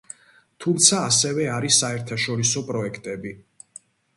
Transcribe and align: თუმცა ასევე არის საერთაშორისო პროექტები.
თუმცა 0.63 1.01
ასევე 1.09 1.45
არის 1.57 1.77
საერთაშორისო 1.83 2.65
პროექტები. 2.71 3.35